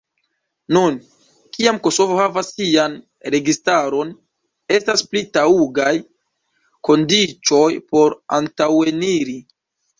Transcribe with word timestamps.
Nun, 0.75 0.95
kiam 1.57 1.79
Kosovo 1.87 2.15
havas 2.19 2.49
sian 2.53 2.95
registaron, 3.37 4.15
estas 4.79 5.05
pli 5.13 5.25
taŭgaj 5.39 5.93
kondiĉoj 6.91 7.71
por 7.95 8.21
antaŭeniri. 8.43 9.41